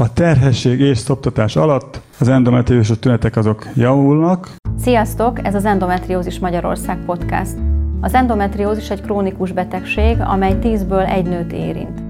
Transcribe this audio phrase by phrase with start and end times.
[0.00, 4.48] A terhesség és szoptatás alatt az endometriózus tünetek azok javulnak.
[4.80, 7.56] Sziasztok, ez az Endometriózis Magyarország podcast.
[8.00, 12.02] Az endometriózis egy krónikus betegség, amely 10-ből egy nőt érint.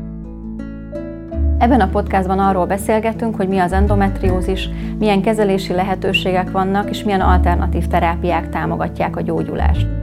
[1.58, 4.68] Ebben a podcastban arról beszélgetünk, hogy mi az endometriózis,
[4.98, 9.97] milyen kezelési lehetőségek vannak, és milyen alternatív terápiák támogatják a gyógyulást.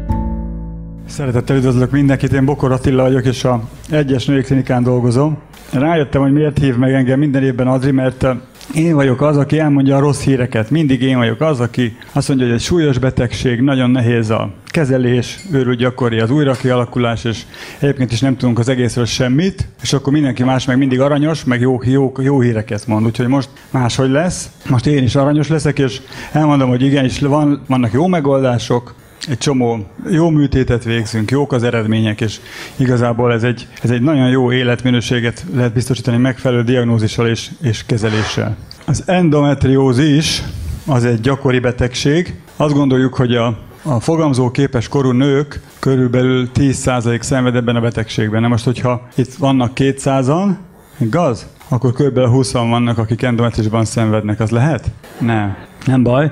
[1.07, 5.37] Szeretettel üdvözlök mindenkit, én Bokor Attila vagyok, és a egyes női klinikán dolgozom.
[5.71, 8.25] Rájöttem, hogy miért hív meg engem minden évben Adri, mert
[8.73, 10.69] én vagyok az, aki elmondja a rossz híreket.
[10.69, 15.39] Mindig én vagyok az, aki azt mondja, hogy egy súlyos betegség, nagyon nehéz a kezelés,
[15.51, 17.41] őrült gyakori az újrakialakulás, és
[17.79, 21.59] egyébként is nem tudunk az egészről semmit, és akkor mindenki más meg mindig aranyos, meg
[21.59, 23.05] jó, jó, jó híreket mond.
[23.05, 24.49] Úgyhogy most máshogy lesz.
[24.69, 26.01] Most én is aranyos leszek, és
[26.31, 28.95] elmondom, hogy igenis van, vannak jó megoldások,
[29.29, 32.39] egy csomó jó műtétet végzünk, jók az eredmények, és
[32.75, 38.57] igazából ez egy, ez egy nagyon jó életminőséget lehet biztosítani megfelelő diagnózissal és, és kezeléssel.
[38.85, 40.43] Az endometriózis
[40.85, 42.35] az egy gyakori betegség.
[42.55, 48.41] Azt gondoljuk, hogy a, a fogamzó képes korú nők körülbelül 10% szenved ebben a betegségben.
[48.41, 50.49] Na most, hogyha itt vannak 200-an,
[50.97, 51.47] igaz?
[51.67, 52.19] Akkor kb.
[52.19, 54.39] 20 vannak, akik endometrisban szenvednek.
[54.39, 54.91] Az lehet?
[55.19, 55.55] Nem.
[55.85, 56.31] Nem baj.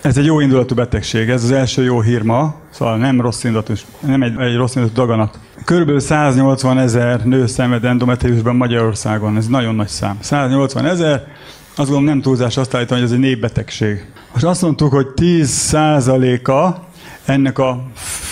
[0.00, 3.72] Ez egy jó indulatú betegség, ez az első jó hír ma, szóval nem rossz indulatú,
[4.00, 5.38] nem egy, egy rossz indulatú daganat.
[5.64, 10.16] Körülbelül 180 ezer nő szenved endometriusban Magyarországon, ez nagyon nagy szám.
[10.20, 11.26] 180 ezer,
[11.68, 14.06] azt gondolom nem túlzás azt állítani, hogy ez egy népbetegség.
[14.32, 16.86] Most azt mondtuk, hogy 10%-a
[17.24, 17.82] ennek a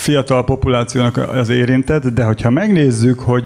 [0.01, 3.45] fiatal populációnak az érintett, de hogyha megnézzük, hogy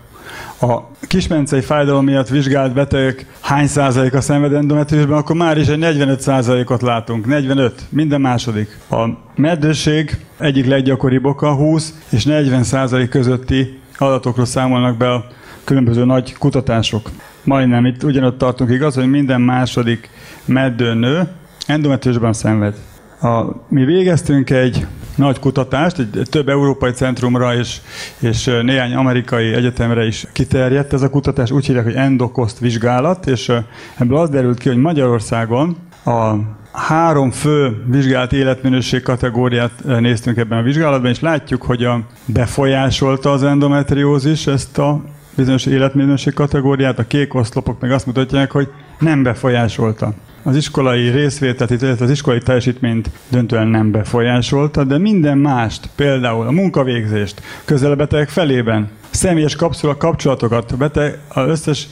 [0.62, 6.22] a kismencei fájdalom miatt vizsgált betegek hány százaléka szenved endometriusban, akkor már is egy 45
[6.22, 7.26] százalékot látunk.
[7.26, 8.78] 45, minden második.
[8.89, 15.26] A meddőség egyik leggyakoribb oka 20 és 40 százalék közötti adatokról számolnak be a
[15.64, 17.09] különböző nagy kutatások.
[17.44, 20.09] Majdnem itt ugyanott tartunk, igaz, hogy minden második
[20.45, 21.28] meddőnő
[21.67, 22.76] endometriusban szenved.
[23.22, 27.77] A, mi végeztünk egy nagy kutatást, egy, több európai centrumra és,
[28.20, 33.52] és néhány amerikai egyetemre is kiterjedt ez a kutatás, úgy hívják, hogy endokoszt vizsgálat, és
[33.98, 36.33] ebből az derült ki, hogy Magyarországon a
[36.72, 43.43] három fő vizsgált életminőség kategóriát néztünk ebben a vizsgálatban, és látjuk, hogy a befolyásolta az
[43.43, 45.04] endometriózis ezt a
[45.36, 48.67] bizonyos életminőség kategóriát, a kék oszlopok meg azt mutatják, hogy
[48.99, 50.14] nem befolyásolta
[50.44, 56.52] az iskolai részvételt, illetve az iskolai teljesítményt döntően nem befolyásolta, de minden mást, például a
[56.52, 59.56] munkavégzést, közel a betegek felében, személyes
[59.98, 61.88] kapcsolatokat, a beteg az összes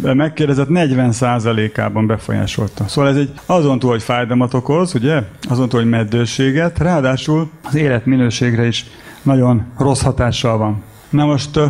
[0.00, 2.88] megkérdezett 40%-ában befolyásolta.
[2.88, 5.22] Szóval ez egy azon túl, hogy fájdalmat okoz, ugye?
[5.48, 8.86] Azon túl, hogy meddőséget, ráadásul az életminőségre is
[9.22, 10.82] nagyon rossz hatással van.
[11.10, 11.60] Na most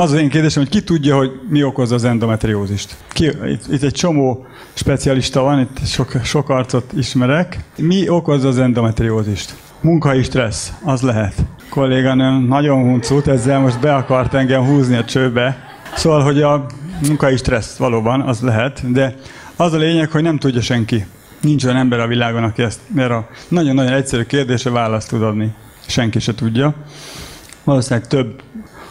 [0.00, 2.96] az az én kérdésem, hogy ki tudja, hogy mi okozza az endometriózist?
[3.08, 7.58] Ki, itt, itt egy csomó specialista van, itt sok, sok arcot ismerek.
[7.76, 9.54] Mi okozza az endometriózist?
[9.80, 11.34] Munkai stressz, az lehet.
[11.68, 15.58] Kolléganőm nagyon huncut, ezzel most be akart engem húzni a csőbe.
[15.94, 16.66] Szóval, hogy a
[17.06, 19.14] munkai stressz valóban, az lehet, de
[19.56, 21.06] az a lényeg, hogy nem tudja senki.
[21.40, 25.54] Nincs olyan ember a világon, aki ezt, mert a nagyon-nagyon egyszerű kérdése választ tud adni.
[25.86, 26.74] Senki se tudja.
[27.64, 28.42] Valószínűleg több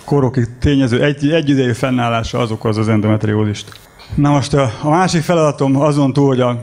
[0.10, 3.80] koroki tényező egy, egyidejű fennállása az okoz az endometriózist.
[4.16, 6.62] Na most a, a másik feladatom azon túl, hogy a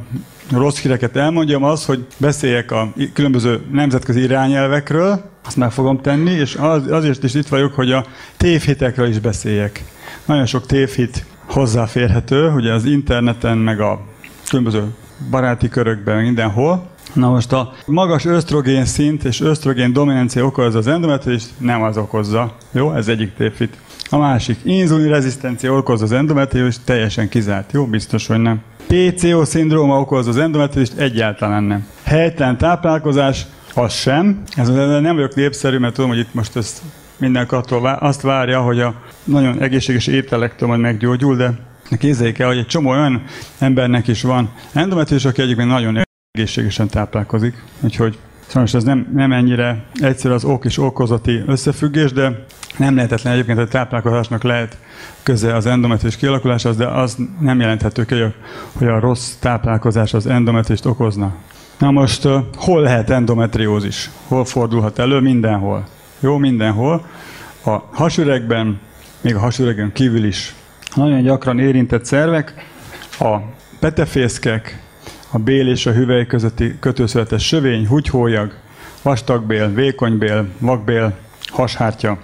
[0.51, 6.55] rossz híreket elmondjam, az, hogy beszéljek a különböző nemzetközi irányelvekről, azt meg fogom tenni, és
[6.55, 8.05] az, azért is itt vagyok, hogy a
[8.37, 9.85] tévhitekről is beszéljek.
[10.25, 14.01] Nagyon sok tévhit hozzáférhető, ugye az interneten, meg a
[14.49, 14.85] különböző
[15.31, 16.87] baráti körökben, mindenhol.
[17.16, 22.56] Na most a magas ösztrogén szint és ösztrogén dominancia okozza az endometriózist, nem az okozza.
[22.72, 23.77] Jó, ez egyik tévhit.
[24.10, 27.72] A másik, inzulin rezisztencia okozza az endometriózist, teljesen kizárt.
[27.72, 28.62] Jó, biztos, hogy nem.
[28.87, 31.87] PCO szindróma okozza az endometriózist, egyáltalán nem.
[32.03, 34.43] Helytelen táplálkozás, az sem.
[34.56, 34.69] Ez
[35.00, 36.82] nem vagyok népszerű, mert tudom, hogy itt most ezt
[37.16, 38.94] mindenki attól azt várja, hogy a
[39.25, 41.53] nagyon egészséges ételektől majd meggyógyul, de
[41.99, 43.22] képzeljék el, hogy egy csomó olyan
[43.59, 46.06] embernek is van endometriós, aki egyébként nagyon
[46.37, 47.62] egészségesen táplálkozik.
[47.81, 48.19] Úgyhogy
[48.49, 52.44] Sajnos ez nem, nem ennyire egyszerű az ok és okozati összefüggés, de
[52.77, 54.77] nem lehetetlen egyébként, hogy a táplálkozásnak lehet
[55.23, 58.15] köze az endometriós kialakuláshoz, de az nem jelenthető ki,
[58.73, 61.35] hogy a rossz táplálkozás az endometrist okozna.
[61.79, 64.11] Na most hol lehet endometriózis?
[64.29, 65.21] Hol fordulhat elő?
[65.21, 65.87] Mindenhol.
[66.21, 67.06] Jó, mindenhol.
[67.65, 68.81] A hasüregben,
[69.21, 70.55] még a hasüregen kívül is
[70.94, 72.55] nagyon gyakran érintett szervek,
[73.19, 73.37] a
[73.81, 74.86] petefészkek,
[75.31, 78.52] a bél és a hüvely közötti kötőszövetes sövény, húgyhólyag,
[79.02, 82.19] vastagbél, vékonybél, vakbél, hashártya.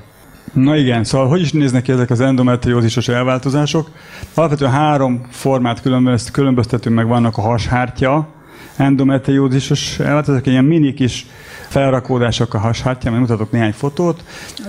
[0.53, 3.91] Na igen, szóval hogy is néznek ki ezek az endometriózisos elváltozások?
[4.35, 5.83] Alapvetően három formát
[6.33, 8.29] különböztetünk meg, vannak a hashártya,
[8.77, 11.27] endometriózisos elváltozások, ilyen mini kis
[11.69, 14.25] felrakódások a hashártyán, mert mutatok néhány fotót.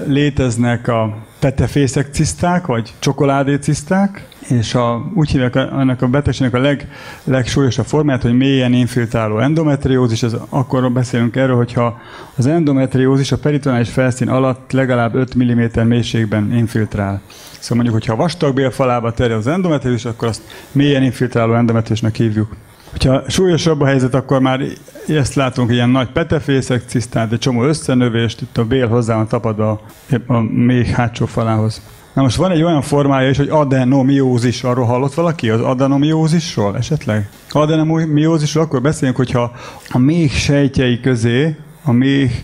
[0.06, 6.64] Léteznek a petefészek ciszták, vagy csokoládé ciszták, és a, úgy hívják ennek a betegségnek a
[6.64, 6.88] leg,
[7.24, 12.00] legsúlyosabb formát, hogy mélyen infiltráló endometriózis, ez akkor beszélünk erről, hogyha
[12.36, 17.22] az endometriózis a peritonális felszín alatt legalább 5 mm mélységben infiltrál.
[17.60, 20.42] Szóval mondjuk, hogyha a vastagbél falába terjed az endometriózis, akkor azt
[20.72, 22.56] mélyen infiltráló endometriózisnak hívjuk.
[22.92, 24.62] Hogyha súlyosabb a helyzet, akkor már
[25.08, 29.82] ezt látunk, ilyen nagy petefészek, cisztát, egy csomó összenövést, itt a bél hozzá van tapadva
[30.10, 31.82] a, a még hátsó falához.
[32.14, 34.64] Na most van egy olyan formája is, hogy adenomiózis.
[34.64, 37.30] Arról hallott valaki az adenomiózisról esetleg?
[37.50, 39.52] Adenomiózisról akkor beszéljünk, hogyha
[39.90, 42.44] a még sejtjei közé, a még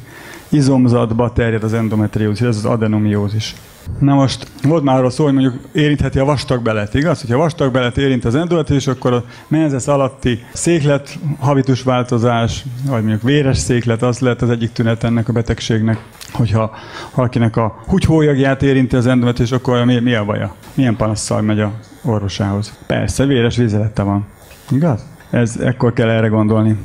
[0.49, 3.55] izomzatba terjed az endometriózis, ez az adenomiózis.
[3.99, 7.21] Na most volt már arról szó, hogy mondjuk érintheti a vastagbelet, igaz?
[7.21, 13.57] Hogyha a vastagbelet érint az endometriózis, akkor a menzesz alatti széklet, habitusváltozás, vagy mondjuk véres
[13.57, 16.03] széklet, az lehet az egyik tünet ennek a betegségnek.
[16.31, 16.71] Hogyha
[17.15, 20.55] valakinek a húgyhólyagját érinti az endometriózis, akkor mi, mi a baja?
[20.73, 21.71] Milyen panasszal megy a
[22.03, 22.77] orvosához?
[22.87, 24.25] Persze, véres vízelete van.
[24.71, 25.05] Igaz?
[25.29, 26.77] Ez ekkor kell erre gondolni.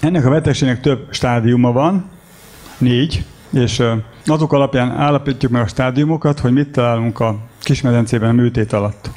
[0.00, 2.04] Ennek a betegségnek több stádiuma van,
[2.78, 3.82] négy, és
[4.26, 9.10] azok alapján állapítjuk meg a stádiumokat, hogy mit találunk a kismedencében a műtét alatt.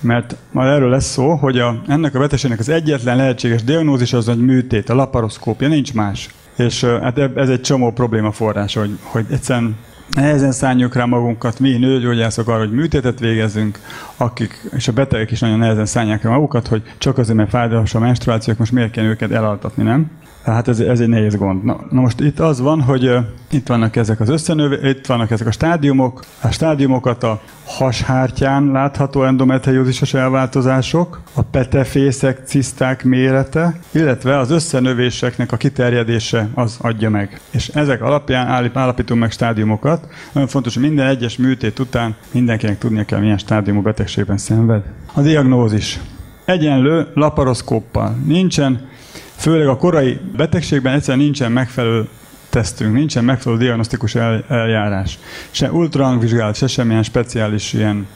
[0.00, 4.26] Mert majd erről lesz szó, hogy a, ennek a betegségnek az egyetlen lehetséges diagnózis az,
[4.26, 6.28] hogy műtét, a laparoszkópia, nincs más.
[6.56, 9.76] És hát ez egy csomó probléma forrás, hogy, hogy egyszerűen
[10.14, 13.80] nehezen szálljuk rá magunkat, mi nőgyógyászok arra, hogy műtétet végezzünk,
[14.16, 17.94] akik, és a betegek is nagyon nehezen szállják rá magukat, hogy csak azért, mert fájdalmas
[17.94, 20.10] a menstruációk, most miért kell őket elaltatni, nem?
[20.46, 21.64] Hát ez, ez egy nehéz gond.
[21.64, 25.30] Na, na most itt az van, hogy uh, itt vannak ezek az összenöv, itt vannak
[25.30, 26.24] ezek a stádiumok.
[26.40, 35.56] A stádiumokat a hashártyán látható endometriózisos elváltozások, a petefészek, ciszták mérete, illetve az összenövéseknek a
[35.56, 37.40] kiterjedése az adja meg.
[37.50, 40.08] És ezek alapján állít, állapítunk meg stádiumokat.
[40.32, 44.82] Nagyon fontos, hogy minden egyes műtét után mindenkinek tudnia kell, milyen stádiumú betegségben szenved.
[45.12, 46.00] A diagnózis.
[46.44, 48.16] Egyenlő laparoszkóppal.
[48.24, 48.88] Nincsen
[49.36, 52.08] Főleg a korai betegségben egyszerűen nincsen megfelelő
[52.50, 54.14] tesztünk, nincsen megfelelő diagnosztikus
[54.48, 55.18] eljárás.
[55.50, 58.06] Se ultrahangvizsgálat, se semmilyen speciális ilyen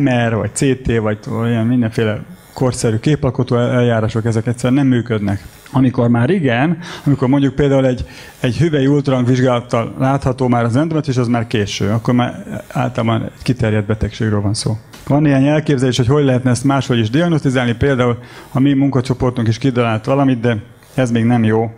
[0.00, 2.20] MR, vagy CT, vagy olyan mindenféle
[2.52, 5.44] korszerű képalkotó eljárások, ezek egyszerűen nem működnek.
[5.70, 8.04] Amikor már igen, amikor mondjuk például egy,
[8.40, 13.86] egy hüvely ultrahangvizsgálattal látható már az endometriózis, az már késő, akkor már általában egy kiterjedt
[13.86, 14.76] betegségről van szó.
[15.06, 18.18] Van néhány elképzelés, hogy hogy lehetne ezt máshogy is diagnosztizálni, például
[18.52, 20.62] a mi munkacsoportunk is kidalált valamit, de
[20.94, 21.70] ez még nem jó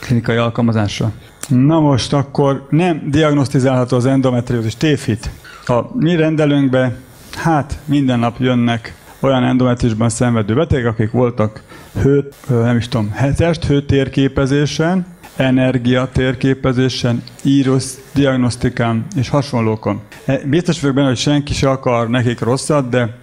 [0.00, 1.12] klinikai alkalmazásra.
[1.48, 5.30] Na most akkor nem diagnosztizálható az endometriózis tévhit.
[5.66, 6.96] A mi rendelőnkbe,
[7.36, 11.62] hát minden nap jönnek olyan endometrisban szenvedő betegek, akik voltak
[12.00, 17.84] hő, nem is tudom, test hőtérképezésen, energia térképezésen, írus
[18.14, 20.00] diagnosztikán és hasonlókon.
[20.24, 23.16] E, biztos vagyok benne, hogy senki se akar nekik rosszat, de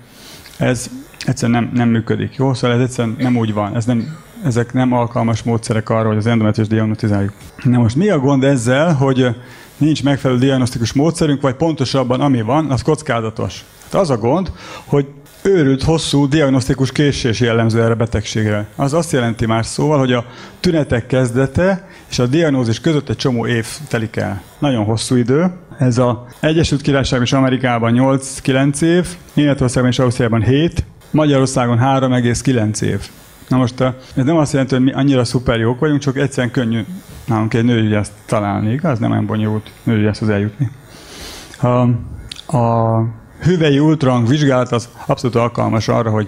[0.58, 0.90] ez
[1.26, 2.36] egyszerűen nem, nem működik.
[2.36, 3.76] Jó, szóval ez egyszerűen nem úgy van.
[3.76, 7.34] Ez nem, ezek nem alkalmas módszerek arra, hogy az endometrius diagnosztizáljuk.
[7.64, 9.28] Na most mi a gond ezzel, hogy
[9.78, 13.66] nincs megfelelő diagnosztikus módszerünk, vagy pontosabban ami van, az kockázatos.
[13.84, 14.52] Hát az a gond,
[14.86, 15.08] hogy
[15.44, 18.66] őrült hosszú diagnosztikus késés jellemző erre a betegségre.
[18.76, 20.26] Az azt jelenti más szóval, hogy a
[20.60, 24.42] tünetek kezdete és a diagnózis között egy csomó év telik el.
[24.60, 25.52] Nagyon hosszú idő.
[25.78, 33.10] Ez a Egyesült Királyság és Amerikában 8-9 év, Németországban és Ausztriában 7, Magyarországon 3,9 év.
[33.48, 36.86] Na most ez nem azt jelenti, hogy mi annyira szuper jók vagyunk, csak egyszerűen könnyű
[37.26, 39.00] nálunk egy nőgyógyászt találni, igaz?
[39.00, 40.72] Nem olyan bonyolult nőgyógyászhoz eljutni.
[41.62, 41.68] A,
[42.58, 46.28] a hüvei ultrahang vizsgálat az abszolút alkalmas arra, hogy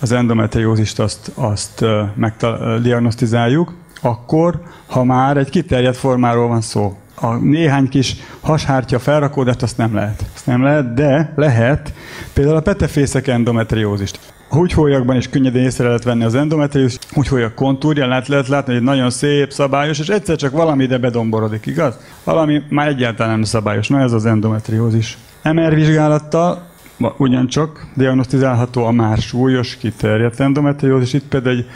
[0.00, 6.96] az endometriózist azt, azt megdiagnosztizáljuk, akkor, ha már egy kiterjedt formáról van szó.
[7.14, 10.24] A néhány kis hashártya felrakódást azt nem lehet.
[10.34, 11.92] Azt nem lehet, de lehet
[12.32, 14.18] például a petefészek endometriózist.
[14.48, 18.82] A húgyhólyakban is könnyedén észre lehet venni az endometriózis, húgyhólyak kontúrja, lehet, lehet látni, hogy
[18.82, 21.98] egy nagyon szép, szabályos, és egyszer csak valami ide bedomborodik, igaz?
[22.24, 23.88] Valami már egyáltalán nem szabályos.
[23.88, 25.18] Na ez az endometriózis.
[25.42, 26.70] MR vizsgálattal
[27.16, 31.12] ugyancsak diagnosztizálható a már súlyos, kiterjedt endometriózis.
[31.12, 31.66] Itt például egy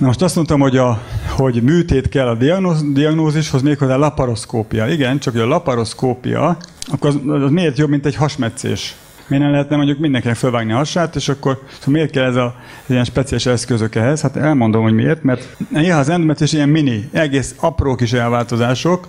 [0.00, 4.88] Na most azt mondtam, hogy, a, hogy műtét kell a diagnóz, diagnózishoz, méghozzá laparoszkópia.
[4.88, 6.56] Igen, csak hogy a laparoszkópia,
[6.92, 8.96] akkor az, az miért jobb, mint egy hasmetszés?
[9.26, 12.54] Miért nem lehetne mondjuk mindenkinek fölvágni a hasát, és akkor szóval miért kell ez a
[12.82, 14.20] ez ilyen speciális eszközök ehhez?
[14.20, 19.08] Hát elmondom, hogy miért, mert néha az endometriózis ilyen mini, egész apró kis elváltozások,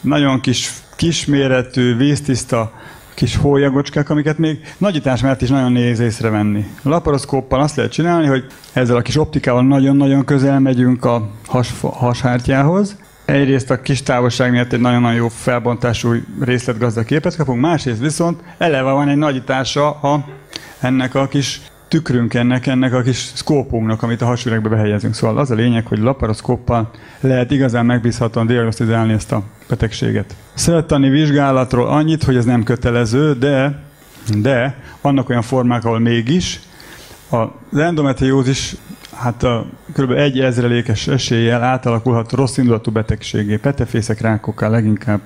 [0.00, 2.72] nagyon kis, kisméretű, víztiszta
[3.18, 6.66] kis hólyagocskák, amiket még nagyítás mellett is nagyon nehéz észrevenni.
[6.82, 11.74] A laparoszkóppal azt lehet csinálni, hogy ezzel a kis optikával nagyon-nagyon közel megyünk a has,
[11.80, 18.40] hashártyához, egyrészt a kis távolság miatt egy nagyon-nagyon jó felbontású részletgazda képet kapunk, másrészt viszont
[18.58, 20.24] eleve van egy nagyítása a,
[20.80, 25.14] ennek a kis tükrünk ennek, ennek a kis szkópunknak, amit a hasüregbe behelyezünk.
[25.14, 26.90] Szóval az a lényeg, hogy laparoszkóppal
[27.20, 30.36] lehet igazán megbízhatóan diagnosztizálni ezt a betegséget.
[30.54, 33.82] Szerettani vizsgálatról annyit, hogy ez nem kötelező, de,
[34.40, 36.60] de vannak olyan formák, ahol mégis.
[37.28, 38.76] Az endometriózis
[39.18, 40.10] hát a kb.
[40.10, 45.20] egy ezrelékes eséllyel átalakulhat rossz indulatú betegségé, petefészek rákokkal leginkább.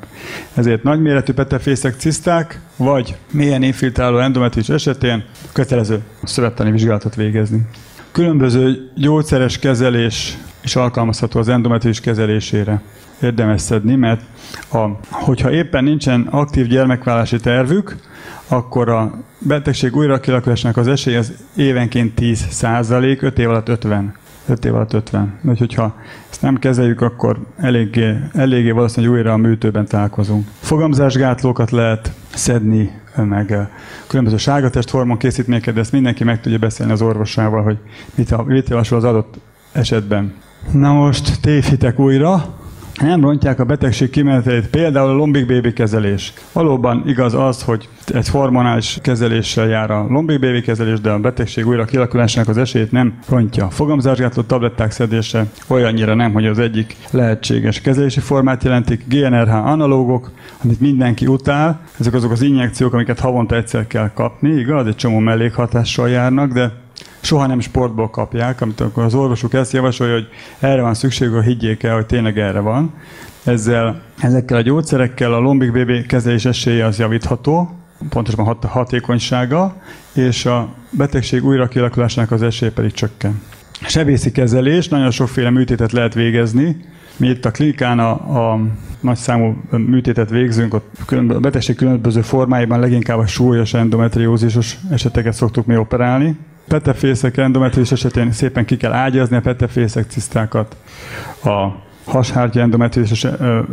[0.54, 7.66] Ezért nagyméretű petefészek ciszták, vagy mélyen infiltráló endometrius esetén kötelező szövettani vizsgálatot végezni.
[8.12, 12.80] Különböző gyógyszeres kezelés is alkalmazható az endometrius kezelésére.
[13.20, 14.20] Érdemes szedni, mert
[14.72, 17.96] a, hogyha éppen nincsen aktív gyermekvállási tervük,
[18.48, 24.14] akkor a betegség újra kialakulásának az esély az évenként 10 százalék, 5 év alatt 50.
[24.48, 25.38] 5 év alatt 50.
[25.38, 25.94] Úgyhogy hogyha
[26.30, 30.46] ezt nem kezeljük, akkor eléggé, eléggé valószínűleg újra a műtőben találkozunk.
[30.60, 33.68] Fogamzásgátlókat lehet szedni, meg
[34.06, 37.78] különböző sárgatest hormon készítményeket, de ezt mindenki meg tudja beszélni az orvosával, hogy
[38.14, 39.34] mit, mit javasol az adott
[39.72, 40.34] esetben.
[40.70, 42.60] Na most tévhitek újra,
[43.00, 46.32] nem rontják a betegség kimenetelét, például a lombik bébi kezelés.
[46.52, 51.66] Valóban igaz az, hogy egy hormonális kezeléssel jár a lombik bébi kezelés, de a betegség
[51.66, 53.70] újra kialakulásának az esélyét nem rontja.
[53.70, 59.04] Fogamzásgátló tabletták szedése olyannyira nem, hogy az egyik lehetséges kezelési formát jelentik.
[59.08, 60.30] GNRH analógok,
[60.64, 64.86] amit mindenki utál, ezek azok az injekciók, amiket havonta egyszer kell kapni, igaz?
[64.86, 66.81] Egy csomó mellékhatással járnak, de
[67.32, 71.82] soha nem sportból kapják, amit akkor az orvosuk ezt javasolja, hogy erre van szükségük, higgyék
[71.82, 72.94] el, hogy tényleg erre van.
[73.44, 77.70] Ezzel, ezekkel a gyógyszerekkel a lombik BB kezelés esélye az javítható,
[78.08, 79.76] pontosabban hat, hatékonysága,
[80.14, 83.42] és a betegség újra kialakulásának az esélye pedig csökken.
[83.86, 86.76] Sebészi kezelés, nagyon sokféle műtétet lehet végezni.
[87.16, 88.10] Mi itt a klinikán a,
[88.52, 88.60] a
[89.00, 95.66] nagy számú műtétet végzünk, ott a betegség különböző formáiban leginkább a súlyos endometriózisos eseteket szoktuk
[95.66, 96.36] mi operálni,
[96.72, 100.76] petefészek endometriós esetén szépen ki kell ágyazni a petefészek cisztákat,
[101.44, 101.68] a
[102.04, 103.24] hashártya endometriós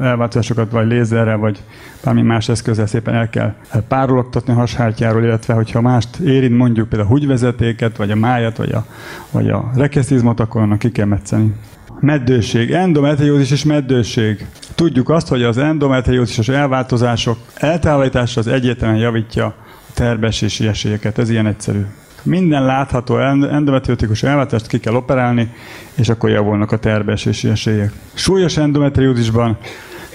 [0.02, 1.64] elváltozásokat, vagy lézerrel, vagy
[2.04, 3.54] bármi más eszközzel szépen el kell
[3.88, 8.72] párologtatni a hashártyáról, illetve hogyha mást érint, mondjuk például a húgyvezetéket, vagy a májat, vagy
[8.72, 8.86] a,
[9.32, 11.54] vagy a rekeszizmot, akkor annak ki kell metszeni.
[12.00, 12.72] Meddőség.
[12.72, 14.46] Endometriózis és meddőség.
[14.76, 19.56] Tudjuk azt, hogy az endometriózisos elváltozások eltávolítása az egyértelműen javítja a
[19.94, 21.18] terbesési esélyeket.
[21.18, 21.86] Ez ilyen egyszerű.
[22.24, 25.52] Minden látható endometriotikus elváltást ki kell operálni,
[25.96, 27.92] és akkor javulnak a terbesési esélyek.
[28.14, 29.58] Súlyos endometriózisban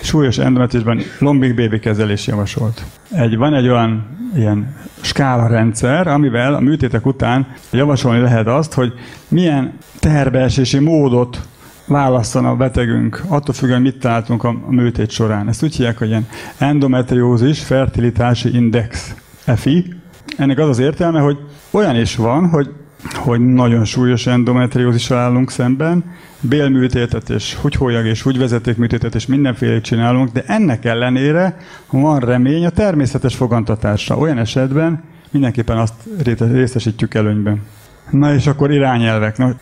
[0.02, 2.84] súlyos endometriózisban lombik bébi kezelés javasolt.
[3.10, 4.06] Egy, van egy olyan
[4.36, 8.92] ilyen skála rendszer, amivel a műtétek után javasolni lehet azt, hogy
[9.28, 11.40] milyen terbeesési módot
[11.86, 15.48] válasszon a betegünk, attól függően mit találtunk a műtét során.
[15.48, 19.14] Ezt úgy hívják, hogy ilyen endometriózis fertilitási index,
[19.56, 19.94] FI.
[20.36, 21.38] Ennek az az értelme, hogy
[21.70, 22.72] olyan is van, hogy,
[23.14, 26.04] hogy nagyon súlyos endometriózissal állunk szemben,
[26.40, 31.56] bélműtétet és húgyhólyag és húgyvezetékműtétet és mindenféle csinálunk, de ennek ellenére
[31.90, 34.16] van remény a természetes fogantatásra.
[34.16, 35.94] Olyan esetben mindenképpen azt
[36.38, 37.62] részesítjük előnyben.
[38.10, 39.38] Na és akkor irányelvek.
[39.38, 39.54] Na,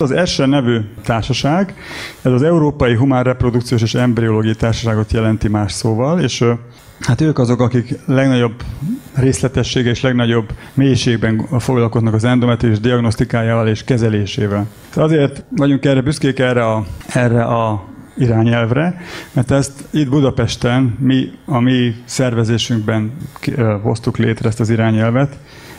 [0.00, 1.74] az ESSE nevű társaság,
[2.22, 6.44] ez az Európai Humán Reprodukciós és Embriológiai Társaságot jelenti más szóval, és
[7.00, 8.62] Hát ők azok, akik legnagyobb
[9.14, 14.66] részletessége és legnagyobb mélységben foglalkoznak az endometrius diagnosztikájával és kezelésével.
[14.94, 17.84] Azért vagyunk erre büszkék erre a, erre a
[18.16, 19.00] irányelvre,
[19.32, 23.12] mert ezt itt Budapesten mi a mi szervezésünkben
[23.82, 25.36] hoztuk létre ezt az irányelvet,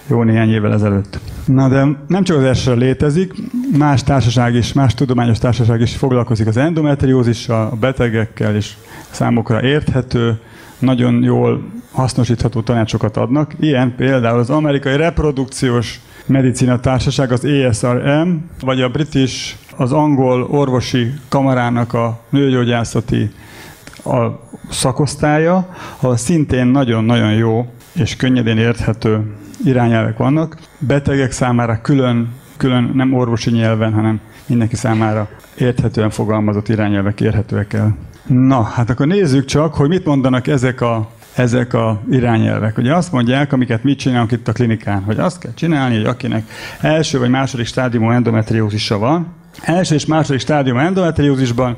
[0.07, 1.19] jó néhány évvel ezelőtt.
[1.45, 3.33] Na de nem csak az esre létezik,
[3.77, 8.73] más társaság is, más tudományos társaság is foglalkozik az endometriózissal, a betegekkel, és
[9.09, 10.39] számukra érthető,
[10.79, 11.61] nagyon jól
[11.91, 13.53] hasznosítható tanácsokat adnak.
[13.59, 21.13] Ilyen például az amerikai reprodukciós medicina társaság, az ESRM, vagy a british, az angol orvosi
[21.29, 23.31] kamarának a nőgyógyászati
[24.03, 24.25] a
[24.69, 30.57] szakosztálya, ahol szintén nagyon-nagyon jó és könnyedén érthető irányelvek vannak.
[30.79, 37.97] Betegek számára külön, külön nem orvosi nyelven, hanem mindenki számára érthetően fogalmazott irányelvek érhetőek el.
[38.27, 42.77] Na, hát akkor nézzük csak, hogy mit mondanak ezek a, ezek a irányelvek.
[42.77, 46.43] Ugye azt mondják, amiket mit csinálunk itt a klinikán, hogy azt kell csinálni, hogy akinek
[46.81, 49.27] első vagy második stádiumú endometriózisa van,
[49.61, 51.77] első és második stádiumú endometriózisban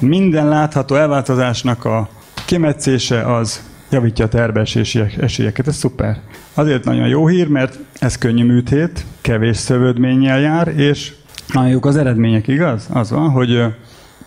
[0.00, 2.08] minden látható elváltozásnak a
[2.44, 5.66] kimetszése az javítja a terbesési esélyeket.
[5.66, 6.20] Ez szuper.
[6.54, 11.12] Azért nagyon jó hír, mert ez könnyű műtét, kevés szövődménnyel jár, és
[11.52, 12.88] nagyon jók az eredmények, igaz?
[12.92, 13.64] Az van, hogy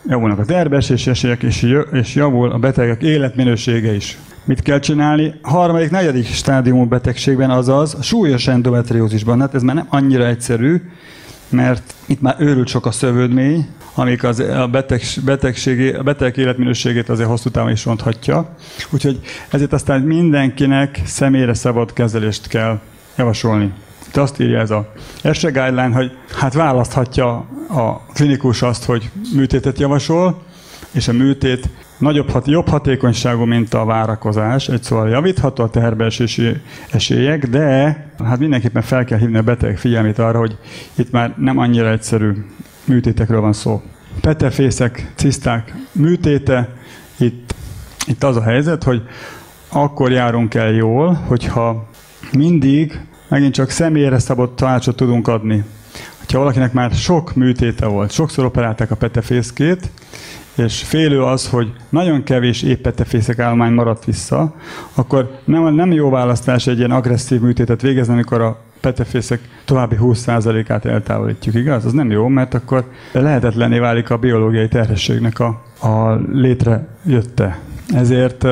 [0.08, 1.44] javulnak a terbesési esélyek,
[1.92, 4.18] és javul a betegek életminősége is.
[4.46, 5.34] Mit kell csinálni?
[5.42, 9.40] Harmadik, negyedik stádiumú betegségben, azaz súlyos endometriózisban.
[9.40, 10.82] Hát ez már nem annyira egyszerű,
[11.54, 17.10] mert itt már őrült sok a szövődmény, amik az, a beteg, betegség, a beteg életminőségét
[17.10, 18.56] azért hosszú távon is ronthatja.
[18.90, 19.20] Úgyhogy
[19.50, 22.80] ezért aztán mindenkinek személyre szabad kezelést kell
[23.18, 23.74] javasolni.
[24.14, 24.92] De azt írja ez a
[25.22, 30.42] ESE guideline, hogy hát választhatja a klinikus azt, hogy műtétet javasol,
[30.92, 31.70] és a műtét
[32.04, 34.68] nagyobb, hat, jobb hatékonyságú, mint a várakozás.
[34.68, 40.20] Egy szóval javítható a teherbeesési esélyek, de hát mindenképpen fel kell hívni a beteg figyelmét
[40.20, 40.58] arra, hogy
[40.96, 42.32] itt már nem annyira egyszerű
[42.86, 43.82] műtétekről van szó.
[44.22, 46.70] Petefészek, ciszták műtéte,
[47.18, 47.56] itt,
[48.08, 49.02] itt az a helyzet, hogy
[49.70, 51.90] akkor járunk el jól, hogyha
[52.32, 55.64] mindig megint csak személyre szabott tanácsot tudunk adni.
[56.32, 59.90] Ha valakinek már sok műtéte volt, sokszor operálták a petefészkét,
[60.56, 64.56] és félő az, hogy nagyon kevés éppetefészek állomány maradt vissza,
[64.94, 70.86] akkor nem, nem jó választás egy ilyen agresszív műtétet végezni, amikor a petefészek további 20%-át
[70.86, 71.86] eltávolítjuk, igaz?
[71.86, 77.60] Az nem jó, mert akkor lehetetlené válik a biológiai terhességnek a, a létrejötte.
[77.96, 78.46] Ezért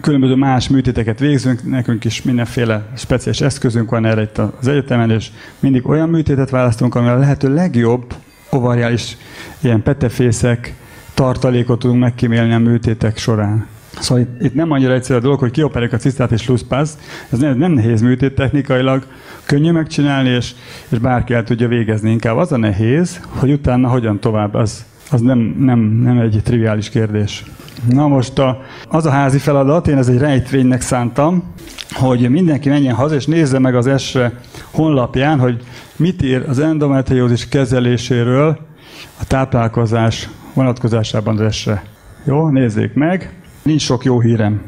[0.00, 5.30] különböző más műtéteket végzünk, nekünk is mindenféle speciális eszközünk van erre itt az egyetemen, és
[5.58, 8.14] mindig olyan műtétet választunk, ami a lehető legjobb
[8.50, 9.16] ovariális
[9.60, 10.74] ilyen petefészek
[11.16, 13.66] tartalékot tudunk megkímélni a műtétek során.
[13.98, 16.98] Szóval itt, itt nem annyira egyszerű a dolog, hogy kioperáljuk a cisztát és luszpász.
[17.30, 19.06] Ez nem, nem nehéz műtét technikailag,
[19.44, 20.54] könnyű megcsinálni, és,
[20.88, 22.10] és bárki el tudja végezni.
[22.10, 26.88] Inkább az a nehéz, hogy utána hogyan tovább, az, az nem, nem, nem egy triviális
[26.88, 27.44] kérdés.
[27.88, 31.42] Na most a, az a házi feladat, én ez egy rejtvénynek szántam,
[31.90, 35.62] hogy mindenki menjen haza és nézze meg az ESRE honlapján, hogy
[35.96, 38.58] mit ír az endometriózis kezeléséről
[39.20, 41.84] a táplálkozás vonatkozásában az ESRE.
[42.24, 43.32] Jó, nézzék meg.
[43.62, 44.62] Nincs sok jó hírem.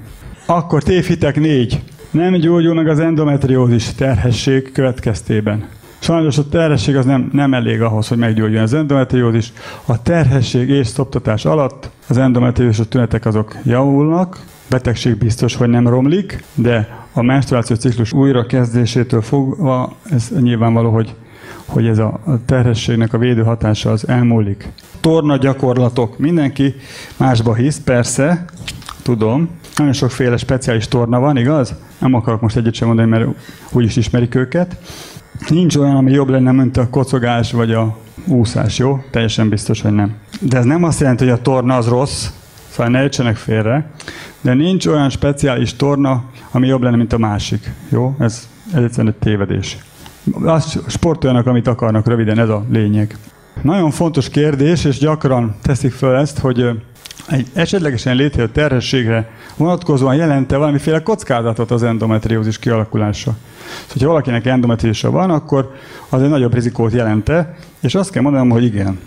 [0.47, 1.83] Akkor tévhitek négy.
[2.11, 5.69] Nem gyógyul meg az endometriózis terhesség következtében.
[5.99, 9.53] Sajnos a terhesség az nem, nem elég ahhoz, hogy meggyógyuljon az endometriózis.
[9.87, 16.45] A terhesség és szoptatás alatt az endometriózis tünetek azok javulnak, betegség biztos, hogy nem romlik,
[16.55, 21.15] de a menstruációs ciklus újra kezdésétől fogva ez nyilvánvaló, hogy,
[21.69, 24.69] hogy ez a terhességnek a védő hatása az elmúlik.
[25.01, 26.19] Torna gyakorlatok.
[26.19, 26.75] Mindenki
[27.17, 28.45] másba hisz, persze,
[29.03, 29.49] tudom.
[29.77, 31.75] Nagyon sokféle speciális torna van, igaz?
[31.99, 33.27] Nem akarok most egyet sem mondani, mert
[33.73, 34.77] úgyis ismerik őket.
[35.49, 39.05] Nincs olyan, ami jobb lenne, mint a kocogás vagy a úszás, jó?
[39.11, 40.15] Teljesen biztos, hogy nem.
[40.41, 42.29] De ez nem azt jelenti, hogy a torna az rossz,
[42.69, 43.91] szóval ne értsenek félre,
[44.41, 47.73] de nincs olyan speciális torna, ami jobb lenne, mint a másik.
[47.89, 48.15] Jó?
[48.19, 49.79] Ez, ez egyszerűen egy tévedés.
[50.33, 53.17] Azt sportoljanak, amit akarnak, röviden ez a lényeg.
[53.63, 56.71] Nagyon fontos kérdés, és gyakran teszik föl ezt, hogy
[57.29, 63.37] egy esetlegesen létrejött terhességre vonatkozóan jelente valamiféle kockázatot az endometriózis kialakulása.
[63.87, 65.73] Szóval, ha valakinek endometriósa van, akkor
[66.09, 68.99] az egy nagyobb rizikót jelente, és azt kell mondanom, hogy igen.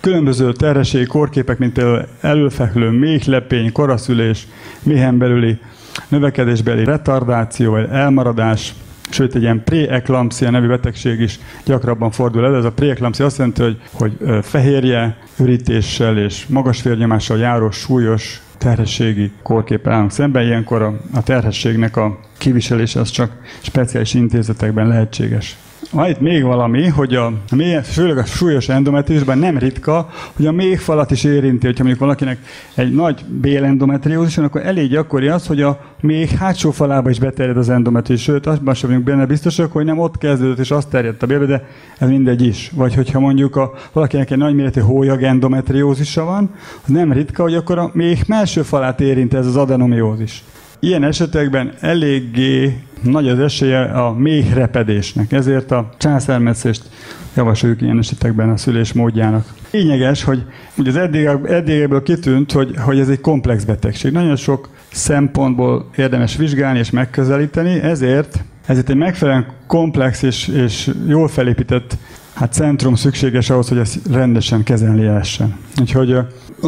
[0.00, 4.46] Különböző terhességi korképek, mint például előfehlő, méhlepény, koraszülés,
[4.82, 5.58] méhen belüli
[6.08, 8.74] növekedésbeli retardáció vagy elmaradás,
[9.10, 12.56] sőt egy ilyen preeklampsia nevű betegség is gyakrabban fordul elő.
[12.56, 19.32] Ez a preeklampsia azt jelenti, hogy, hogy fehérje, ürítéssel és magas vérnyomással járó súlyos terhességi
[19.42, 20.44] korképpel állunk szemben.
[20.44, 25.56] Ilyenkor a, a terhességnek a kiviselése az csak speciális intézetekben lehetséges.
[25.92, 30.52] Van itt még valami, hogy a, mély, főleg a súlyos endometriózisban nem ritka, hogy a
[30.52, 32.38] méhfalat is érinti, hogyha mondjuk valakinek
[32.74, 37.68] egy nagy bélendometriózis, akkor elég gyakori az, hogy a méh hátsó falába is beterjed az
[37.68, 38.24] endometriózis.
[38.24, 41.46] Sőt, abban sem vagyunk benne biztosak, hogy nem ott kezdődött és azt terjedt a bélbe,
[41.46, 41.66] de
[41.98, 42.70] ez mindegy is.
[42.74, 46.50] Vagy hogyha mondjuk a, valakinek egy nagy méretű hólyag endometriózisa van,
[46.84, 50.44] az nem ritka, hogy akkor a méh melső falát érinti ez az adenomiózis.
[50.84, 56.82] Ilyen esetekben eléggé nagy az esélye a méh repedésnek, ezért a császármetszést
[57.36, 59.52] javasoljuk ilyen esetekben a szülés módjának.
[59.70, 60.42] Lényeges, hogy
[60.76, 64.12] ugye az eddig, eddigebből kitűnt, hogy, hogy ez egy komplex betegség.
[64.12, 71.28] Nagyon sok szempontból érdemes vizsgálni és megközelíteni, ezért ezért egy megfelelően komplex és, és jól
[71.28, 71.96] felépített
[72.34, 75.56] hát centrum szükséges ahhoz, hogy ezt rendesen kezelni lehessen.
[75.80, 76.16] Úgyhogy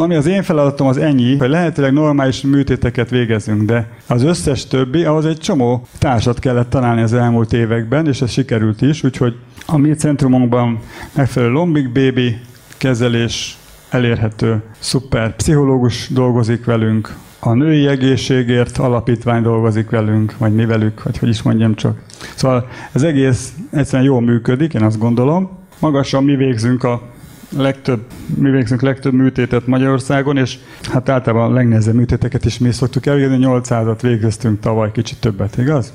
[0.03, 5.03] ami az én feladatom az ennyi, hogy lehetőleg normális műtéteket végezzünk, de az összes többi,
[5.03, 9.77] ahhoz egy csomó társat kellett találni az elmúlt években, és ez sikerült is, úgyhogy a
[9.77, 10.79] mi centrumunkban
[11.15, 12.37] megfelelő lombik bébi
[12.77, 13.57] kezelés
[13.89, 21.17] elérhető, szuper pszichológus dolgozik velünk, a női egészségért alapítvány dolgozik velünk, vagy mi velük, vagy
[21.17, 22.01] hogy is mondjam csak.
[22.35, 25.49] Szóval ez egész egyszerűen jól működik, én azt gondolom.
[25.79, 27.01] Magasan mi végzünk a
[27.57, 27.99] legtöbb,
[28.35, 30.57] mi végzünk legtöbb műtétet Magyarországon, és
[30.91, 35.93] hát általában a legnehezebb műtéteket is mi szoktuk elvégezni, 800-at végeztünk tavaly, kicsit többet, igaz?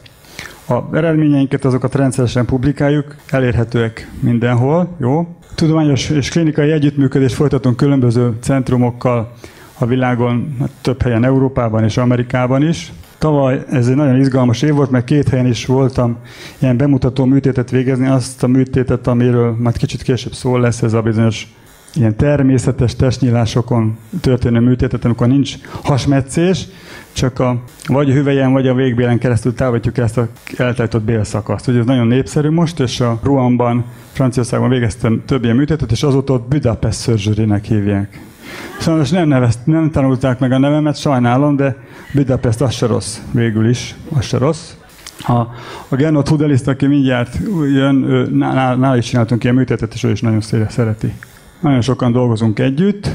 [0.68, 5.36] A eredményeinket azokat rendszeresen publikáljuk, elérhetőek mindenhol, jó?
[5.54, 9.32] Tudományos és klinikai együttműködést folytatunk különböző centrumokkal
[9.78, 12.92] a világon, hát több helyen Európában és Amerikában is.
[13.20, 16.16] Tavaly ez egy nagyon izgalmas év volt, mert két helyen is voltam
[16.58, 21.02] ilyen bemutató műtétet végezni, azt a műtétet, amiről majd kicsit később szól lesz, ez a
[21.02, 21.46] bizonyos
[21.94, 26.66] ilyen természetes testnyílásokon történő műtétet, amikor nincs hasmetszés,
[27.12, 31.68] csak a, vagy a hüvelyen, vagy a végbélen keresztül távolítjuk ezt a eltállított bélszakaszt.
[31.68, 36.32] Ugye ez nagyon népszerű most, és a Ruanban, Franciaországban végeztem több ilyen műtétet, és azóta
[36.32, 38.20] ott Budapest surgery hívják.
[38.80, 41.76] Sajnos nem, nevezt, nem tanulták meg a nevemet, sajnálom, de
[42.14, 44.72] Budapest az se rossz, végül is, az se rossz.
[45.18, 45.32] A,
[45.88, 47.38] a Gernot Hudeliszt, aki mindjárt
[47.74, 51.12] jön, ő, nála, nála is csináltunk ilyen műtétet, és ő is nagyon szereti.
[51.60, 53.10] Nagyon sokan dolgozunk együtt,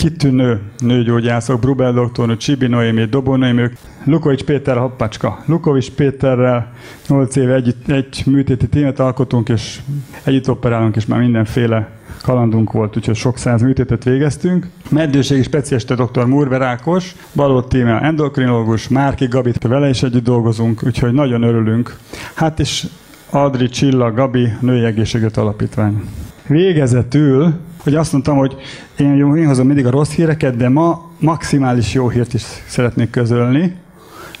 [0.00, 3.68] kitűnő nőgyógyászok, Brubel doktornő, Csibi Noémi, Dobó Noémi,
[4.04, 5.42] Lukovics Péter Hoppacska.
[5.46, 6.72] Lukovics Péterrel
[7.08, 9.80] 8 éve egy, egy műtéti tímet alkotunk, és
[10.24, 11.88] együtt operálunk, és már mindenféle
[12.22, 14.68] kalandunk volt, úgyhogy sok száz műtétet végeztünk.
[14.90, 16.24] Meddőségi specialista dr.
[16.24, 21.96] Murver Ákos, Balott Tímea endokrinológus, Márki Gabit, vele is együtt dolgozunk, úgyhogy nagyon örülünk.
[22.34, 22.86] Hát és
[23.30, 26.02] Adri Csilla Gabi Női Egészségügy Alapítvány.
[26.50, 28.56] Végezetül, hogy azt mondtam, hogy
[28.98, 33.76] én, én hozom mindig a rossz híreket, de ma maximális jó hírt is szeretnék közölni,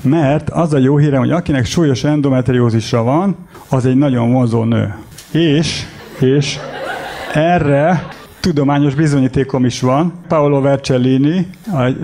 [0.02, 3.36] mert az a jó hírem, hogy akinek súlyos endometriózisra van,
[3.68, 4.94] az egy nagyon vonzó nő.
[5.30, 5.82] És,
[6.20, 6.58] és
[7.34, 8.08] erre
[8.40, 10.12] tudományos bizonyítékom is van.
[10.28, 11.46] Paolo Vercellini,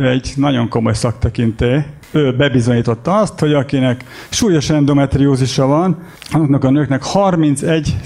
[0.00, 5.98] egy nagyon komoly szaktekinté, ő bebizonyította azt, hogy akinek súlyos endometriózisa van,
[6.30, 7.96] annak a nőknek 31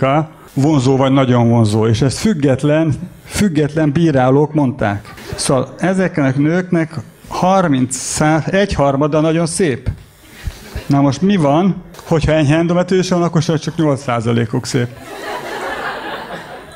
[0.00, 5.14] a vonzó vagy nagyon vonzó, és ezt független, független bírálók mondták.
[5.34, 6.94] Szóval ezeknek nőknek
[7.28, 9.90] 30 egy harmada nagyon szép.
[10.86, 14.04] Na most mi van, hogyha enyhe endometriózisa van, akkor csak 8
[14.52, 14.88] uk szép.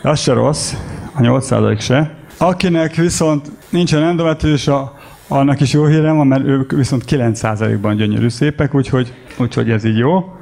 [0.03, 0.73] Az se rossz,
[1.13, 2.15] a 8% se.
[2.37, 4.95] Akinek viszont nincsen endometriósa,
[5.29, 9.99] annak is jó hírem van, mert ők viszont 9%-ban gyönyörű szépek, úgyhogy, úgyhogy ez így
[9.99, 10.33] jó.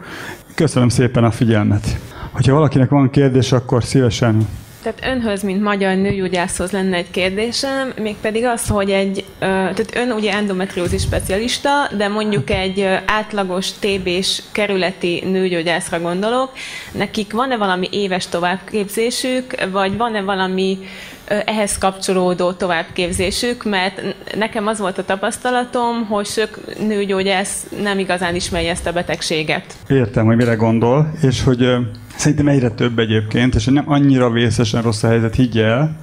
[0.54, 1.98] Köszönöm szépen a figyelmet.
[2.36, 4.48] Hogyha valakinek van kérdés, akkor szívesen.
[4.82, 10.32] Tehát önhöz, mint magyar nőgyógyászhoz lenne egy kérdésem, mégpedig az, hogy egy, tehát ön ugye
[10.32, 16.52] endometriózis specialista, de mondjuk egy átlagos TB-s kerületi nőgyógyászra gondolok,
[16.92, 20.78] nekik van-e valami éves továbbképzésük, vagy van-e valami
[21.26, 24.02] ehhez kapcsolódó továbbképzésük, mert
[24.36, 29.74] nekem az volt a tapasztalatom, hogy sok nőgyógyász nem igazán ismeri ezt a betegséget.
[29.88, 31.76] Értem, hogy mire gondol, és hogy
[32.16, 35.96] Szerintem egyre több egyébként, és nem annyira vészesen rossz a helyzet, higgy el,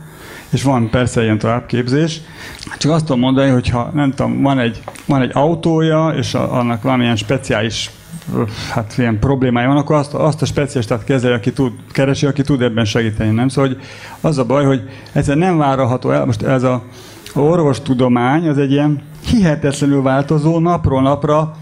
[0.49, 2.21] és van persze ilyen továbbképzés.
[2.77, 6.57] Csak azt tudom mondani, hogy ha nem tudom, van egy, van egy autója, és a,
[6.57, 7.91] annak valamilyen speciális
[8.71, 12.61] hát ilyen problémája van, akkor azt, azt a specialistát kezeli, aki tud, keresi, aki tud
[12.61, 13.29] ebben segíteni.
[13.29, 13.47] Nem?
[13.47, 13.81] Szóval hogy
[14.21, 14.81] az a baj, hogy
[15.11, 16.83] egyszer nem várható el, most ez a
[17.33, 21.55] orvostudomány, az egy ilyen hihetetlenül változó, napról napra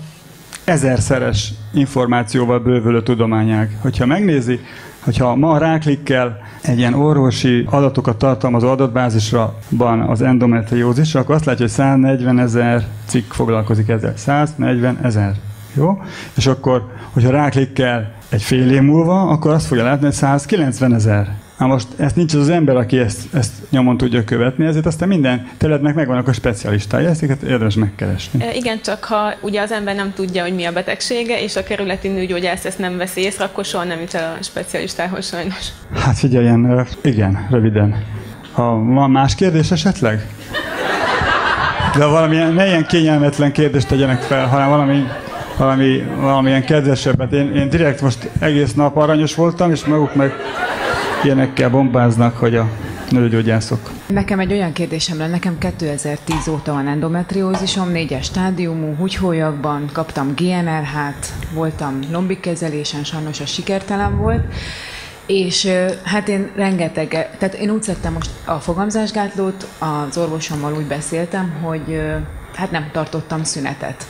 [0.64, 3.78] ezerszeres információval bővülő tudományág.
[3.82, 4.60] Hogyha megnézi,
[5.04, 11.74] hogyha ma ráklikkel egy ilyen orvosi adatokat tartalmazó adatbázisban az endometriózisra, akkor azt látja, hogy
[11.74, 14.14] 140 ezer cikk foglalkozik ezzel.
[14.16, 15.34] 140 ezer.
[15.74, 16.02] Jó?
[16.38, 21.36] És akkor, hogyha ráklikkel egy fél év múlva, akkor azt fogja látni, hogy 190 ezer.
[21.58, 25.08] Na most ezt nincs az, az ember, aki ezt, ezt nyomon tudja követni, ezért aztán
[25.08, 28.44] minden területnek megvannak a specialistái, ezeket érdemes megkeresni.
[28.44, 31.64] E, igen, csak ha ugye az ember nem tudja, hogy mi a betegsége, és a
[31.64, 35.68] kerületi nőgyógyász ezt nem veszi észre, akkor soha nem jut el a specialistához sajnos.
[35.94, 38.04] Hát figyeljen, igen, röviden.
[38.52, 40.28] Ha van más kérdés esetleg?
[41.98, 45.04] De valamilyen, ne ilyen kényelmetlen kérdést tegyenek fel, hanem valami
[45.62, 47.32] valami, valamilyen kedvesebbet.
[47.32, 50.34] Én, én direkt most egész nap aranyos voltam, és maguk meg
[51.24, 52.70] ilyenekkel bombáznak, hogy a
[53.10, 53.90] nőgyógyászok.
[54.08, 61.34] Nekem egy olyan kérdésem lenne, nekem 2010 óta van endometriózisom, négyes stádiumú, húgyhólyagban, kaptam GNRH-t,
[61.54, 64.44] voltam lombikezelésen, sajnos a sikertelen volt,
[65.26, 65.68] és
[66.04, 72.02] hát én rengeteg, tehát én úgy szedtem most a fogamzásgátlót, az orvosommal úgy beszéltem, hogy
[72.56, 74.06] hát nem tartottam szünetet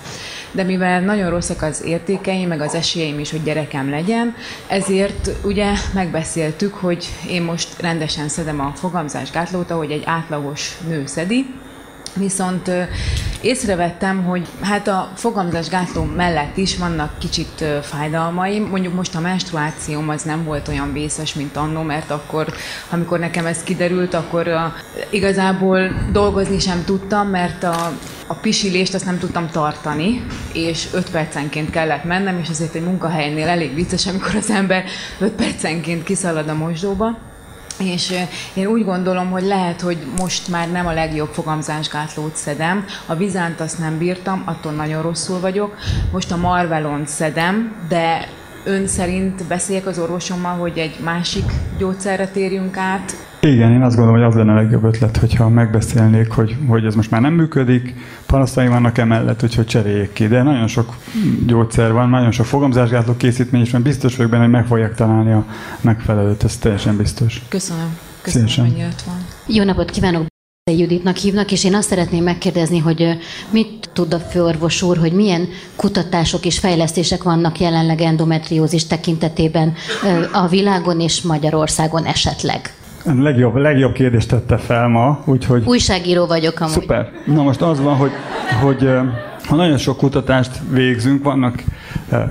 [0.51, 4.35] de mivel nagyon rosszak az értékeim, meg az esélyeim is, hogy gyerekem legyen,
[4.67, 11.45] ezért ugye megbeszéltük, hogy én most rendesen szedem a fogamzásgátlót, ahogy egy átlagos nő szedi,
[12.15, 12.71] Viszont
[13.41, 18.67] észrevettem, hogy hát a fogamzásgátló mellett is vannak kicsit fájdalmaim.
[18.67, 22.53] Mondjuk most a menstruációm az nem volt olyan vészes, mint annó, mert akkor,
[22.89, 24.49] amikor nekem ez kiderült, akkor
[25.09, 27.91] igazából dolgozni sem tudtam, mert a
[28.31, 33.47] a pisilést azt nem tudtam tartani, és 5 percenként kellett mennem, és azért egy munkahelynél
[33.47, 34.83] elég vicces, amikor az ember
[35.19, 37.30] 5 percenként kiszalad a mosdóba.
[37.83, 38.13] És
[38.53, 42.85] én úgy gondolom, hogy lehet, hogy most már nem a legjobb fogamzásgátlót szedem.
[43.05, 45.75] A vizánt azt nem bírtam, attól nagyon rosszul vagyok.
[46.11, 48.27] Most a marvelont szedem, de
[48.63, 54.19] ön szerint beszéljek az orvosommal, hogy egy másik gyógyszerre térjünk át, igen, én azt gondolom,
[54.19, 57.95] hogy az lenne a legjobb ötlet, hogyha megbeszélnék, hogy, hogy ez most már nem működik,
[58.25, 60.27] panaszai vannak emellett, úgyhogy cseréljék ki.
[60.27, 60.95] De nagyon sok
[61.45, 65.31] gyógyszer van, nagyon sok fogamzásgátló készítmény, és már biztos vagyok benne, hogy meg fogják találni
[65.31, 65.45] a
[65.81, 67.41] megfelelőt, ez teljesen biztos.
[67.49, 67.97] Köszönöm.
[68.21, 69.25] Köszönöm, hogy jött van.
[69.47, 70.25] Jó napot kívánok!
[70.71, 73.17] Juditnak hívnak, és én azt szeretném megkérdezni, hogy
[73.49, 79.73] mit tud a főorvos úr, hogy milyen kutatások és fejlesztések vannak jelenleg endometriózis tekintetében
[80.31, 82.73] a világon és Magyarországon esetleg?
[83.05, 85.63] Legjobb, legjobb kérdést tette fel ma, úgyhogy...
[85.65, 86.73] Újságíró vagyok amúgy.
[86.73, 87.11] Szuper.
[87.25, 88.11] Na most az van, hogy,
[88.61, 88.89] hogy
[89.47, 91.63] ha nagyon sok kutatást végzünk, vannak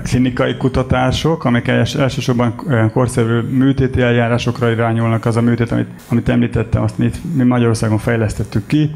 [0.03, 2.55] klinikai kutatások, amik elsősorban
[2.93, 8.91] korszerű műtéti eljárásokra irányulnak, az a műtét, amit, amit említettem, azt mi Magyarországon fejlesztettük ki,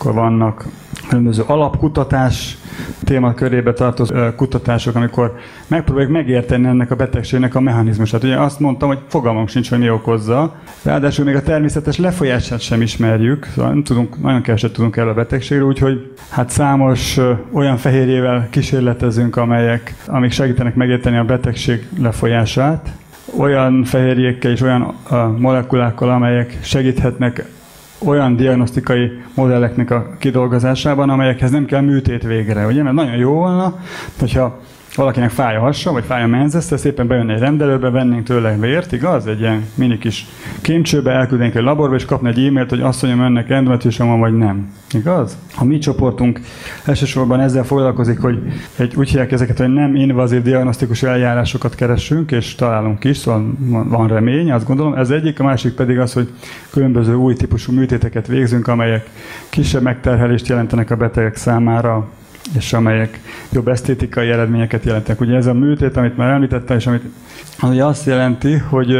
[0.00, 0.64] akkor vannak
[1.08, 2.56] különböző alapkutatás
[3.04, 5.34] témakörébe tartozó kutatások, amikor
[5.66, 8.24] megpróbáljuk megérteni ennek a betegségnek a mechanizmusát.
[8.24, 12.82] Ugye azt mondtam, hogy fogalmunk sincs, hogy mi okozza, ráadásul még a természetes lefolyását sem
[12.82, 17.18] ismerjük, szóval nem tudunk, nagyon keveset tudunk el a betegségről, úgyhogy hát számos
[17.52, 22.92] olyan fehérjével kísérletezünk, amelyek, amik segítenek megérteni a betegség lefolyását,
[23.38, 24.94] olyan fehérjékkel és olyan
[25.38, 27.44] molekulákkal, amelyek segíthetnek
[28.04, 32.82] olyan diagnosztikai modelleknek a kidolgozásában, amelyekhez nem kell műtét végre, ugye?
[32.82, 33.78] Mert nagyon jó volna,
[34.18, 34.60] hogyha
[34.96, 38.92] valakinek fáj a hassa, vagy fáj a menzesze, szépen bejönne egy rendelőbe, vennénk tőle vért,
[38.92, 39.26] igaz?
[39.26, 40.26] Egy ilyen mini kis
[40.60, 44.72] kémcsőbe elküldenénk egy laborba, és kapna egy e-mailt, hogy mondjam önnek endometriusom van, vagy nem.
[44.92, 45.38] Igaz?
[45.56, 46.40] A mi csoportunk
[46.84, 48.38] elsősorban ezzel foglalkozik, hogy
[48.76, 53.54] egy, úgy hívják ezeket, hogy nem invazív diagnosztikus eljárásokat keresünk, és találunk is, szóval
[53.88, 54.94] van remény, azt gondolom.
[54.94, 56.28] Ez egyik, a másik pedig az, hogy
[56.70, 59.10] különböző új típusú műtéteket végzünk, amelyek
[59.48, 62.08] kisebb megterhelést jelentenek a betegek számára,
[62.56, 63.20] és amelyek
[63.52, 65.20] jobb esztétikai eredményeket jelentenek.
[65.20, 67.04] Ugye ez a műtét, amit már említettem, és amit
[67.60, 68.94] az azt jelenti, hogy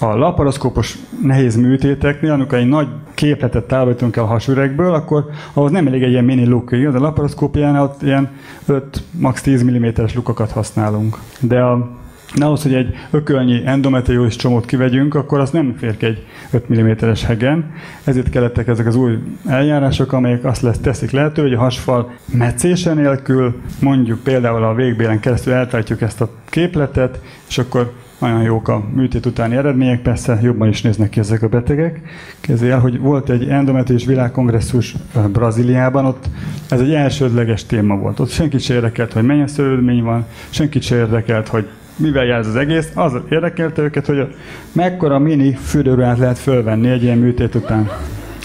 [0.00, 5.86] a laparoszkópos nehéz műtéteknél, amikor egy nagy képletet távolítunk el a hasüregből, akkor ahhoz nem
[5.86, 6.72] elég egy ilyen mini luk.
[6.72, 8.30] Az a laparoszkópiánál ott ilyen
[8.66, 11.18] 5, max 10 mm-es lukokat használunk.
[11.40, 11.98] De a
[12.36, 17.24] de ahhoz, hogy egy ökölnyi endometriózis csomót kivegyünk, akkor az nem fér egy 5 mm-es
[17.24, 17.72] hegen.
[18.04, 22.94] Ezért kellettek ezek az új eljárások, amelyek azt lesz, teszik lehető, hogy a hasfal meccése
[22.94, 28.84] nélkül, mondjuk például a végbélen keresztül eltajtjuk ezt a képletet, és akkor nagyon jók a
[28.94, 32.00] műtét utáni eredmények, persze jobban is néznek ki ezek a betegek.
[32.40, 34.94] Kezdje el, hogy volt egy endometriós világkongresszus
[35.32, 36.28] Brazíliában, ott
[36.68, 38.20] ez egy elsődleges téma volt.
[38.20, 42.46] Ott senkit se érdekelt, hogy mennyi szőlődmény van, senkit se érdekelt, hogy mivel jár ez
[42.46, 44.28] az egész, az érdekelte őket, hogy a,
[44.72, 47.88] mekkora mini fürdőruhát lehet fölvenni egy ilyen műtét után.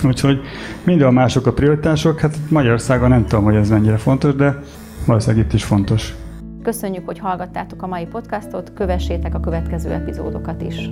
[0.03, 0.39] Úgyhogy
[0.84, 4.60] minden mások a prioritások, hát Magyarországon nem tudom, hogy ez mennyire fontos, de
[5.05, 6.13] valószínűleg itt is fontos.
[6.63, 10.89] Köszönjük, hogy hallgattátok a mai podcastot, kövessétek a következő epizódokat is.